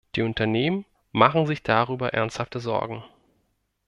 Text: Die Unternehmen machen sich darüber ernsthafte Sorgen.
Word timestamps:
Die 0.15 0.23
Unternehmen 0.23 0.85
machen 1.11 1.45
sich 1.45 1.61
darüber 1.61 2.11
ernsthafte 2.11 2.59
Sorgen. 2.59 3.03